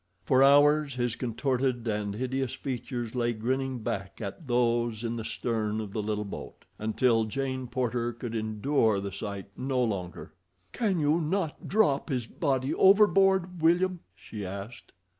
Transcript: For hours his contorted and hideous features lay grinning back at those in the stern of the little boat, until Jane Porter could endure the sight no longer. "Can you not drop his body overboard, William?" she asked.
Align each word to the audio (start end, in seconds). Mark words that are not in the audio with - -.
For 0.23 0.41
hours 0.41 0.95
his 0.95 1.15
contorted 1.15 1.87
and 1.87 2.15
hideous 2.15 2.55
features 2.55 3.13
lay 3.13 3.33
grinning 3.33 3.83
back 3.83 4.19
at 4.19 4.47
those 4.47 5.03
in 5.03 5.15
the 5.15 5.23
stern 5.23 5.79
of 5.79 5.91
the 5.91 6.01
little 6.01 6.25
boat, 6.25 6.65
until 6.79 7.25
Jane 7.25 7.67
Porter 7.67 8.11
could 8.11 8.33
endure 8.33 8.99
the 8.99 9.11
sight 9.11 9.51
no 9.55 9.83
longer. 9.83 10.33
"Can 10.73 10.99
you 10.99 11.19
not 11.21 11.67
drop 11.67 12.09
his 12.09 12.25
body 12.25 12.73
overboard, 12.73 13.61
William?" 13.61 13.99
she 14.15 14.43
asked. 14.43 14.91